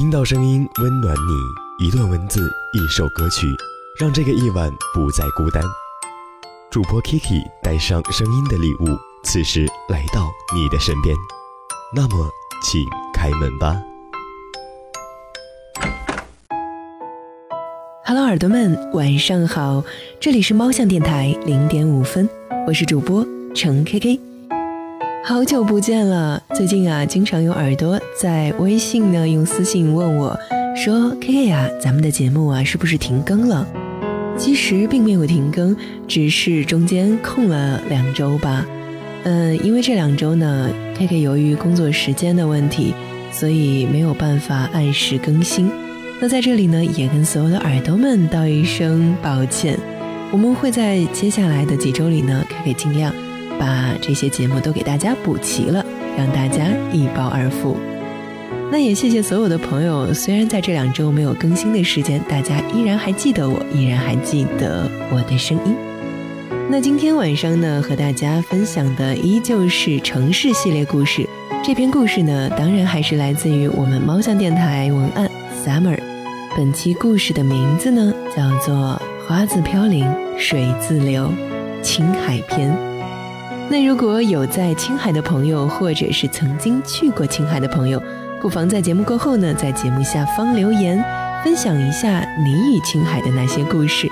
[0.00, 3.46] 听到声音温暖你，一段文字，一首歌曲，
[3.98, 5.62] 让这个夜晚不再孤单。
[6.70, 11.14] 主播 Kiki 带上声音的礼物，此时来到你的身边。
[11.94, 12.30] 那么，
[12.62, 12.82] 请
[13.12, 13.78] 开门吧。
[18.06, 19.84] Hello，耳朵们，晚上好，
[20.18, 22.26] 这里是猫巷电台零点五分，
[22.66, 23.22] 我是主播
[23.54, 24.29] 程 KK。
[25.22, 30.36] 好久不见了，最近啊，经常有耳朵在微信呢用私信问我，
[30.74, 33.66] 说 K K 呀，咱们的节目啊是不是停更了？
[34.38, 35.76] 其实并没有停更，
[36.08, 38.66] 只是中间空了两周吧。
[39.24, 42.94] 嗯，因为这两周呢，K K 由于工作时间的问题，
[43.30, 45.70] 所以没有办法按时更新。
[46.18, 49.78] 那在这里呢，也跟所有的耳朵们道一声抱歉。
[50.32, 53.12] 我们会在接下来的几周里呢，K K 尽量。
[53.60, 55.84] 把这些节目都给大家补齐了，
[56.16, 57.76] 让大家一饱耳福。
[58.72, 65.74] 那也谢谢所有的朋友，虽然在这两周没有更新的时间，大家依然还记得我，依然还记得我的声音。
[66.70, 71.28] 那今天晚上呢，和大家分享的依旧是城市系列故事。
[71.62, 75.30] 这篇故事呢，当然还是来自于我们猫巷电台文案
[75.64, 75.98] Summer。
[76.56, 81.24] 本期故事的名字呢，叫做《花自飘零水自流》，
[81.82, 82.89] 青海篇。
[83.70, 88.02] 那如果有在青海的朋友，或者是曾经去过青海的朋友，
[88.40, 91.00] 不妨在节目过后呢，在节目下方留言，
[91.44, 94.10] 分享一下你与青海的那些故事。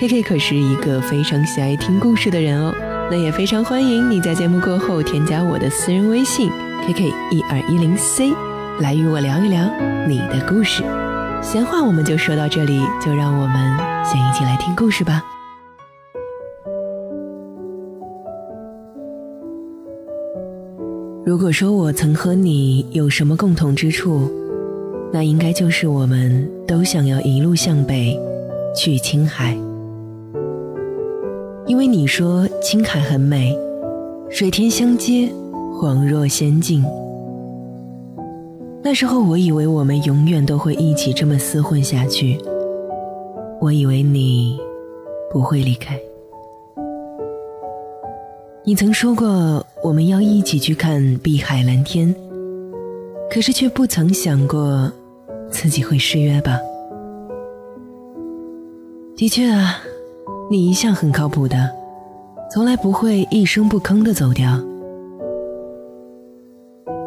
[0.00, 2.74] K K 可是一个非常喜爱听故事的人哦，
[3.08, 6.50] 那也非常欢迎你在节目过后添加我的私人微信
[6.84, 8.32] K K 一二一零 C，
[8.80, 9.70] 来与我聊一聊
[10.08, 10.82] 你的故事。
[11.40, 15.37] 闲话我们就说到这里，就让我们先一起来听故事吧。
[21.38, 24.28] 如果说我曾和你有什么共同之处，
[25.12, 28.18] 那应该就是我们都想要一路向北，
[28.74, 29.56] 去青海。
[31.64, 33.56] 因为你说青海很美，
[34.28, 35.32] 水天相接，
[35.80, 36.84] 恍若仙境。
[38.82, 42.36] 那时候我以为我们永远都会一起这么厮混下去，
[43.60, 44.58] 我以为你
[45.30, 45.96] 不会离开。
[48.68, 52.14] 你曾说过我们要一起去看碧海蓝天，
[53.30, 54.92] 可是却不曾想过
[55.50, 56.60] 自己会失约吧？
[59.16, 59.78] 的确啊，
[60.50, 61.70] 你一向很靠谱的，
[62.52, 64.62] 从来不会一声不吭的走掉。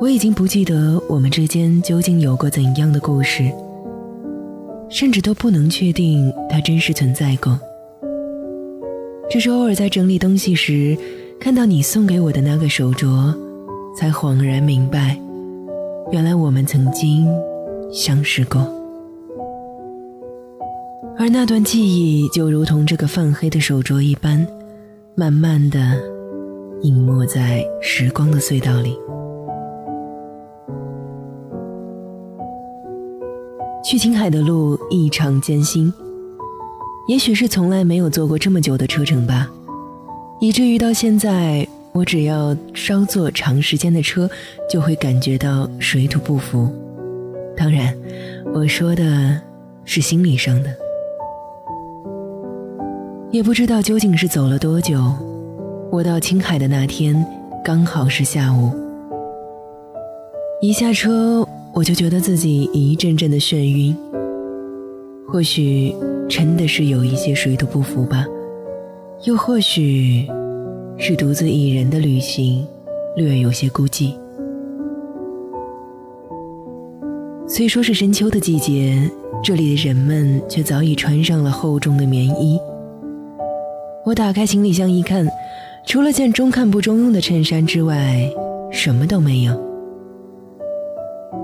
[0.01, 3.51] 我已经不记得我们之间究竟有过怎样的故事，
[4.89, 7.55] 甚至都不能确定它真实存在过。
[9.29, 10.97] 只是偶尔在整理东西时。
[11.43, 13.35] 看到你送给我的那个手镯，
[13.95, 15.19] 才恍然明白，
[16.11, 17.27] 原来我们曾经
[17.91, 18.61] 相识过。
[21.17, 24.47] 而那段记忆就如同这个泛黑的手镯一般，
[25.15, 25.79] 慢慢的
[26.83, 28.95] 隐没在时光的隧道里。
[33.83, 35.91] 去青海的路异常艰辛，
[37.07, 39.51] 也许是从来没有坐过这么久的车程吧。
[40.41, 44.27] 以至于到现在，我只要稍坐长时间的车，
[44.67, 46.67] 就会感觉到水土不服。
[47.55, 47.95] 当然，
[48.51, 49.39] 我说的
[49.85, 50.75] 是心理上的。
[53.29, 54.99] 也不知道究竟是走了多久，
[55.91, 57.23] 我到青海的那天
[57.63, 58.71] 刚好是下午。
[60.59, 63.95] 一下车，我就觉得自己一阵阵的眩晕。
[65.27, 65.95] 或许
[66.27, 68.25] 真的是有一些水土不服吧。
[69.23, 70.27] 又或许，
[70.97, 72.65] 是独自一人的旅行，
[73.15, 74.15] 略有些孤寂。
[77.47, 78.99] 虽说是深秋的季节，
[79.43, 82.59] 这里的人们却早已穿上了厚重的棉衣。
[84.03, 85.27] 我打开行李箱一看，
[85.85, 88.27] 除了件中看不中用的衬衫之外，
[88.71, 89.53] 什么都没有。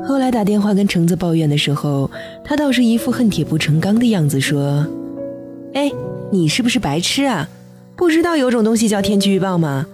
[0.03, 2.09] 后来打电话跟橙子抱怨的时候，
[2.43, 4.83] 他倒是一副恨铁不成钢的样子，说
[5.75, 5.91] ：“哎，
[6.31, 7.47] 你是不是白痴啊？”
[7.97, 9.87] 不知道有种东西叫天气预报吗？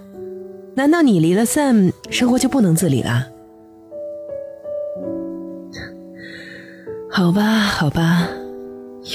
[0.74, 3.28] 难道你离了 Sam，生活就不能自理了？
[7.10, 8.28] 好吧，好吧，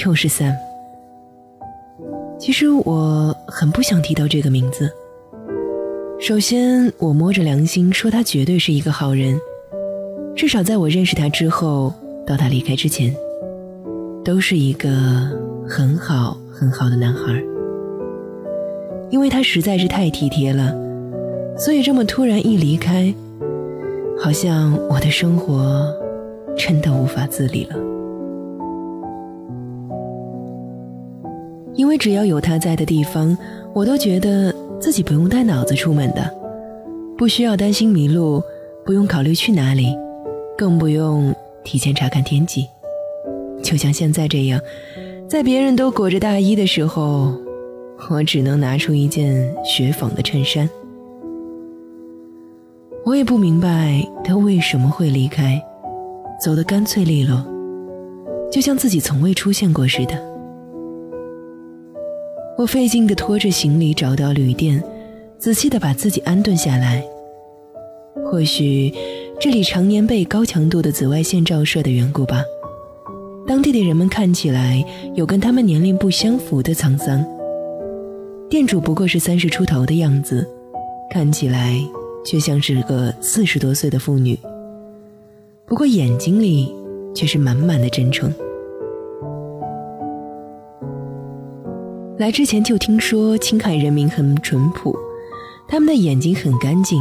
[0.04, 0.56] 又是 Sam。
[2.36, 4.90] 其实我很不想提到这个名字。
[6.18, 9.38] 首先，我摸着良心说，他绝对是一个好人，
[10.34, 11.94] 至少在我认识他之后，
[12.26, 13.14] 到他离开之前，
[14.24, 14.90] 都是一个
[15.68, 17.40] 很好很好的男孩。
[19.10, 20.74] 因为他实在是太体贴了，
[21.56, 23.12] 所以这么突然一离开，
[24.18, 25.92] 好像我的生活
[26.56, 27.76] 真的无法自理了。
[31.74, 33.36] 因为只要有他在的地方，
[33.72, 36.30] 我都觉得自己不用带脑子出门的，
[37.16, 38.42] 不需要担心迷路，
[38.84, 39.96] 不用考虑去哪里，
[40.56, 41.34] 更不用
[41.64, 42.66] 提前查看天气。
[43.62, 44.60] 就像现在这样，
[45.26, 47.34] 在别人都裹着大衣的时候，
[48.08, 50.68] 我只能拿出一件雪纺的衬衫。
[53.04, 55.60] 我也不明白他为什么会离开，
[56.42, 57.44] 走得干脆利落，
[58.50, 60.30] 就像自己从未出现过似的。
[62.58, 64.82] 我费劲地拖着行李找到旅店，
[65.38, 67.02] 仔细地把自己安顿下来。
[68.24, 68.92] 或许
[69.40, 72.44] 这里常年被高强度的紫外线照射的缘故吧，
[73.46, 77.24] 当地的人们看起来有跟他们年龄不相符的沧桑。
[78.50, 80.44] 店主不过是三十出头的样子，
[81.08, 81.80] 看起来
[82.26, 84.36] 却像是个四十多岁的妇女。
[85.66, 86.74] 不过眼睛里
[87.14, 88.28] 却是满满的真诚。
[92.18, 94.92] 来之前就听说青海人民很淳朴，
[95.68, 97.00] 他们的眼睛很干净，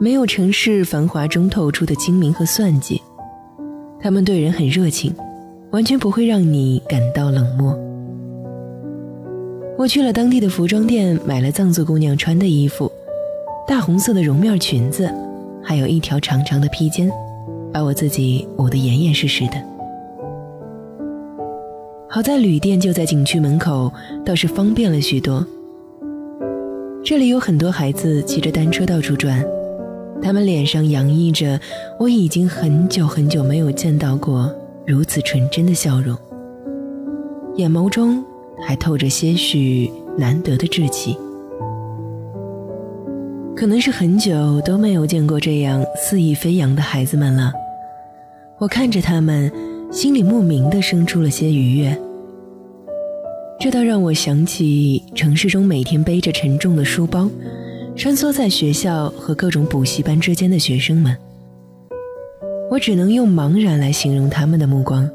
[0.00, 3.02] 没有城市繁华中透出的精明和算计。
[4.00, 5.14] 他们对人很热情，
[5.72, 7.78] 完全不会让你感到冷漠。
[9.76, 12.90] 我去了当地的服装店，买了藏族姑娘穿的衣服，
[13.66, 15.12] 大红色的绒面裙子，
[15.62, 17.10] 还有一条长长的披肩，
[17.72, 19.54] 把我自己捂得严严实实的。
[22.08, 23.92] 好在旅店就在景区门口，
[24.24, 25.44] 倒是方便了许多。
[27.04, 29.44] 这里有很多孩子骑着单车到处转，
[30.22, 31.58] 他们脸上洋溢着
[31.98, 34.48] 我已经很久很久没有见到过
[34.86, 36.16] 如此纯真的笑容，
[37.56, 38.24] 眼眸中。
[38.60, 41.16] 还透着些许难得的稚气，
[43.56, 47.52] 可能是很久都没有见过这样肆意飞扬的孩子们了。
[48.58, 49.50] 我看着他们，
[49.90, 51.96] 心里莫名的生出了些愉悦。
[53.60, 57.28] 这倒让我想起城市中每天背着沉重的书包，
[57.96, 61.16] 穿梭在学校和各种补习班之间的学生们。
[62.70, 65.08] 我只能用茫然来形容他们的目光，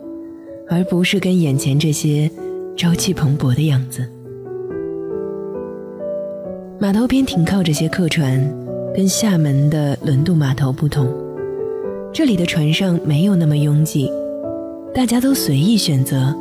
[0.69, 2.29] 而不是跟眼前这些。
[2.79, 4.09] 朝气蓬勃的样子。
[6.79, 8.39] 码头边停靠着些客船，
[8.95, 11.05] 跟厦门的轮渡码头不同，
[12.13, 14.09] 这里的船上没有那么拥挤，
[14.93, 16.33] 大家都随意选择，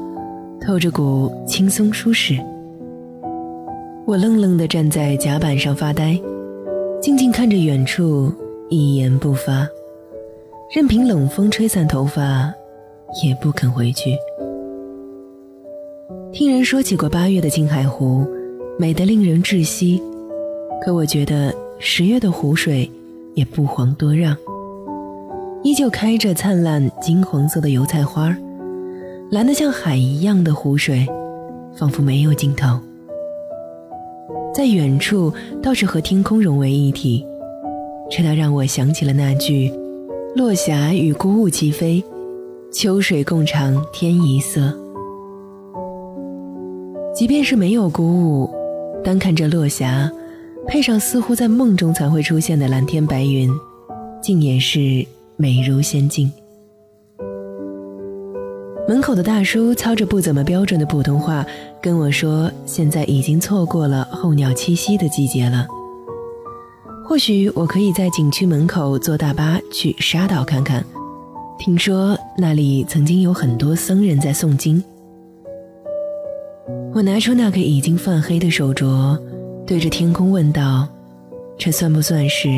[0.61, 2.39] 透着股轻松舒适。
[4.07, 6.17] 我愣愣地站在甲板上发呆，
[7.03, 8.33] 静静看着远处，
[8.69, 9.67] 一言不发，
[10.73, 12.55] 任凭冷风吹散头发，
[13.25, 14.17] 也不肯回去。
[16.31, 18.27] 听人说起过八月的青海湖，
[18.79, 20.01] 美得令人窒息。
[20.81, 22.89] 可我觉得十月的湖水
[23.35, 24.37] 也不遑多让，
[25.63, 28.37] 依旧开着灿烂金黄色的油菜花，
[29.31, 31.07] 蓝得像海一样的湖水，
[31.75, 32.79] 仿佛没有尽头。
[34.55, 35.33] 在远处
[35.63, 37.25] 倒是和天空融为一体，
[38.11, 39.73] 这倒让我想起了那句
[40.37, 42.05] “落霞与孤鹜齐飞，
[42.71, 44.77] 秋水共长天一色”。
[47.19, 48.49] 即便是没有鼓舞，
[49.03, 50.09] 单看这落霞，
[50.69, 53.51] 配上似乎在梦中才会出现的蓝天白云，
[54.23, 55.05] 竟也是
[55.37, 56.31] 美如仙境。
[58.87, 61.45] 门口的大叔操着不怎么标准的普通话
[61.83, 65.67] 跟我说：“现在已经错过了候鸟栖息的季节了。
[67.05, 70.85] 或许我可以在景区门口坐大巴去沙岛看看，
[71.59, 74.81] 听说那里曾经有很多僧人在诵经。”
[76.99, 79.17] 我拿出那个已经泛黑的手镯，
[79.65, 80.85] 对着天空问道
[81.57, 82.49] ：“这算不算是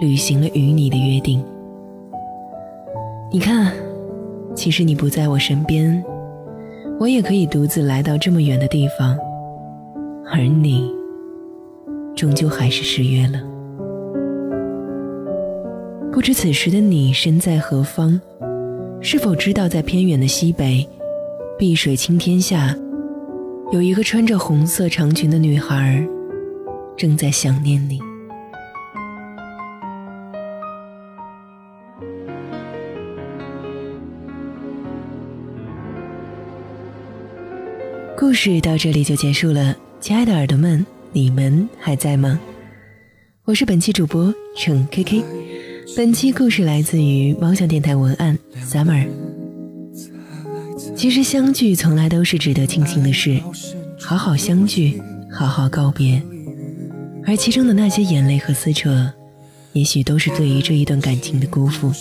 [0.00, 1.44] 履行了与你的约定？”
[3.30, 3.74] 你看，
[4.54, 6.02] 其实你不在我身边，
[6.98, 9.18] 我也可以独自来到这么远的地方，
[10.32, 10.90] 而你，
[12.16, 13.38] 终究还是失约了。
[16.10, 18.18] 不知此时的你身在何方？
[19.02, 20.88] 是否知道，在偏远的西北，
[21.58, 22.74] 碧水青天下？
[23.72, 26.06] 有一个穿着红色长裙的女孩，
[26.96, 27.98] 正在想念你。
[38.16, 42.38] 故事到这里就结束了，亲爱的耳朵们，你们还在吗？
[43.44, 45.24] 我是本期主播程 K K，
[45.96, 49.33] 本期故事来自于猫小电台文案 Summer。
[51.04, 53.38] 其实相聚从来都是值得庆幸的事，
[54.00, 56.22] 好好相聚，好好告别，
[57.26, 59.12] 而其中的那些眼泪和撕扯，
[59.74, 61.92] 也许都是对于这一段感情的辜负。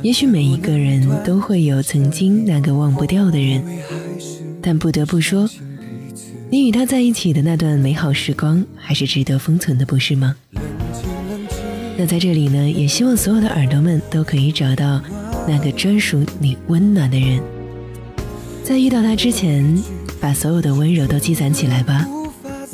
[0.00, 3.62] 也许每一个人都会有曾经那个忘不掉的人，
[4.62, 5.46] 但不得不说，
[6.48, 10.34] 你与他在一起的那段美好时光还是值得封存的，不是吗？
[11.98, 15.02] 那在这里呢，也希望所有的耳朵们都可以找到
[15.46, 17.40] 那个专属你温暖的人，
[18.62, 19.82] 在遇到他之前，
[20.20, 22.06] 把所有的温柔都积攒起来吧，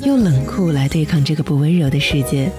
[0.04, 2.50] 用冷酷来对抗这个不温柔的世界。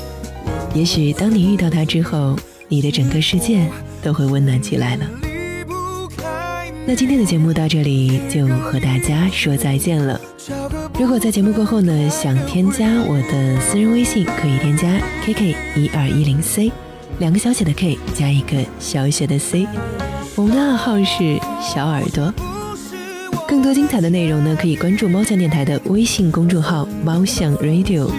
[0.73, 2.37] 也许当你遇到他之后，
[2.67, 3.65] 你的整个世界。
[4.03, 5.05] 都会温暖起来了。
[6.87, 10.19] 那今天的节目到这里就和大家说再见了。
[10.99, 16.71] 如果在节目过后呢，想添加我的私人微信，可以添加 K K 一二一零 C，
[17.19, 19.67] 两个小写的 K 加一个小写的 C。
[20.35, 22.33] 我们的暗号是小耳朵。
[23.47, 28.09] 更多精彩的内容呢，可以关注猫巷电台的微信公众号猫巷 Radio。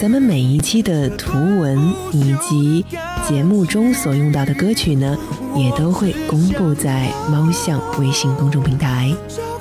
[0.00, 2.84] 咱们每一期的图文以及
[3.28, 5.18] 节目中所用到的歌曲呢，
[5.56, 9.12] 也都会公布在猫巷微信公众平台。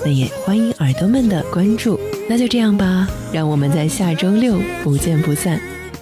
[0.05, 2.00] 那也欢迎耳朵们的关注。
[2.29, 5.60] 那就这样吧，让我们在下周六不见不散。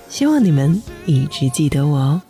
[0.09, 2.21] 希望你们一直记得我哦。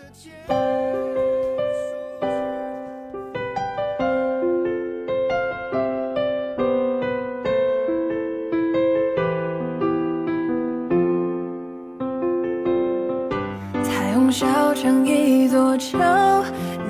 [14.85, 15.97] 像一座桥，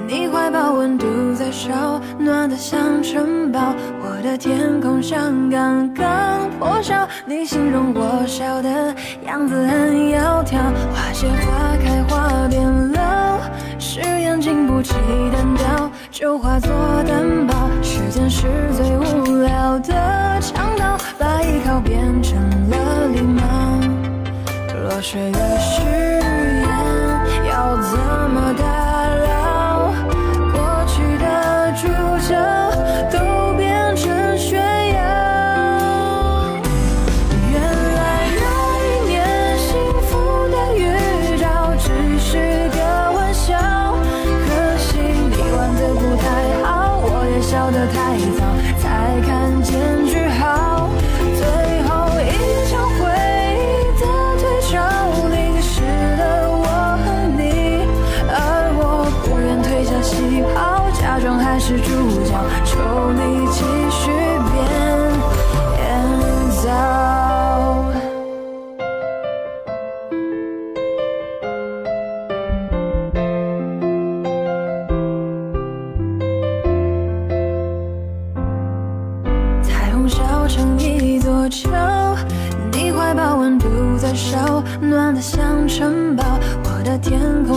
[0.05, 7.07] 你怀抱温度在烧，暖得像城堡，我的天空像刚刚破晓。
[7.25, 8.93] 你形容我笑的
[9.25, 10.57] 样子很窈窕，
[10.93, 13.39] 花谢花开花变老，
[13.79, 14.93] 誓言经不起
[15.31, 16.69] 单调，就化作
[17.07, 17.69] 担保。
[17.81, 22.37] 时间是最无聊的强盗，把依靠变成
[22.69, 23.41] 了礼貌。
[24.83, 25.39] 落水的
[27.95, 28.84] 那么大。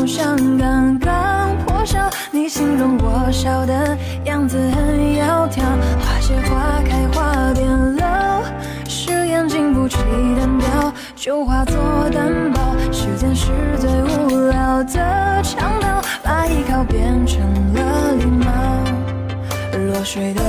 [0.08, 1.98] 像刚刚破晓，
[2.32, 5.60] 你形容我笑的样子很窈窕，
[6.00, 8.42] 花谢花开花变了，
[8.88, 9.98] 誓言经不起
[10.38, 11.76] 单调，就化作
[12.10, 12.74] 担保。
[12.90, 17.40] 时间是最无聊的强盗，把依靠变成
[17.74, 18.50] 了礼貌。
[19.92, 20.47] 落水的。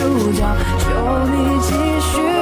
[0.00, 0.42] 主角，
[0.78, 2.39] 求你继续。